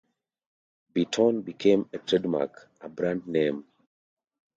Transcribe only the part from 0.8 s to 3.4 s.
Beeton' became a trade mark, a brand